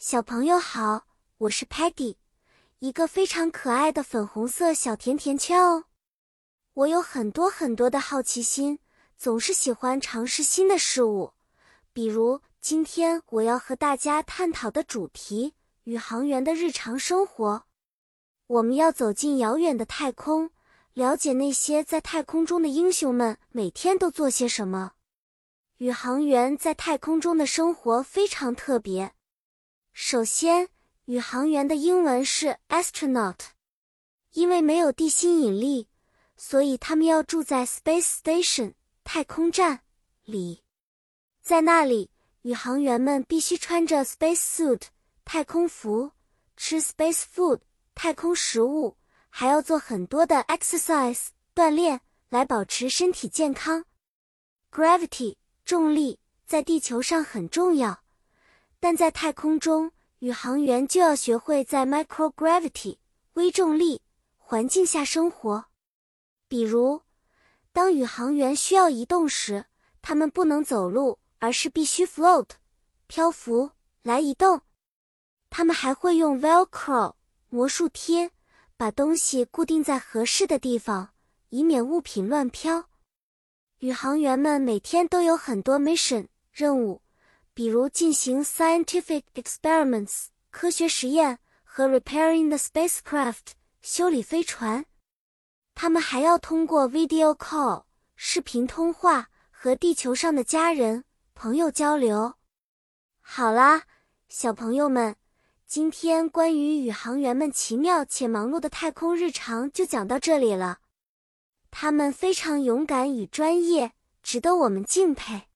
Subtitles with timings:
[0.00, 2.14] 小朋友好，我是 Patty，
[2.78, 5.86] 一个非常可爱的粉红色小甜甜圈哦。
[6.72, 8.78] 我有很多很多的好奇心，
[9.16, 11.32] 总是喜欢尝试新的事物。
[11.92, 17.64] 比如今天我要和大家探讨的主题——宇航员的日常生活。
[18.46, 20.52] 我们要走进遥远的太空，
[20.92, 24.92] 了解那些在太空中的英雄们每天都做些什么。
[25.78, 29.12] 宇航员在太空中的生活非常特别。
[30.00, 30.68] 首先，
[31.06, 33.34] 宇航员的英文是 astronaut，
[34.30, 35.88] 因为没有地心引力，
[36.36, 39.80] 所以他们要住在 space station 太空站
[40.22, 40.62] 里。
[41.42, 44.82] 在那里，宇航员们必须穿着 space suit
[45.24, 46.12] 太空服，
[46.56, 47.58] 吃 space food
[47.96, 48.96] 太空食物，
[49.28, 53.84] 还要做很多的 exercise 锻炼来保持身体健康。
[54.70, 55.34] Gravity
[55.64, 58.04] 重力在地球上很重要。
[58.80, 62.98] 但在太空中，宇航员就要学会在 microgravity
[63.34, 64.02] 微重力
[64.36, 65.66] 环境下生活。
[66.48, 67.02] 比如，
[67.72, 69.66] 当宇航员需要移动时，
[70.00, 72.50] 他们不能走路，而是必须 float
[73.06, 73.70] 漂浮
[74.02, 74.62] 来移动。
[75.50, 77.14] 他们还会用 Velcro
[77.48, 78.30] 魔术贴
[78.76, 81.10] 把东西固定在合适的地方，
[81.48, 82.88] 以免物品乱飘。
[83.78, 87.02] 宇航员们每天都有很多 mission 任务。
[87.58, 94.84] 比如进行 scientific experiments 科学实验和 repairing the spacecraft 修理飞船，
[95.74, 97.82] 他们还要通过 video call
[98.14, 102.34] 视频通话和地球上的家人朋友交流。
[103.18, 103.82] 好啦，
[104.28, 105.16] 小朋友们，
[105.66, 110.78] 今天关于宇航员们奇妙且忙碌的太空日常就讲到这里了。
[111.72, 115.48] 他们非常勇敢与专业，值得我们敬佩。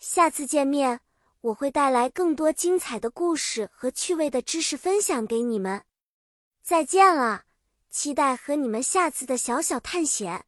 [0.00, 1.02] 下次见面。
[1.40, 5.84] 我会带来更多精彩的故事和趣味的知识分享给你们。
[6.62, 7.44] 再见了，
[7.88, 10.44] 期待和你们下次的小小探险。